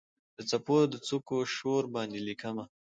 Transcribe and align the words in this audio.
د 0.37 0.39
څپو 0.49 0.77
د 0.91 0.95
څوکو 1.07 1.37
شور 1.55 1.83
باندې 1.95 2.19
لیکمه 2.27 2.65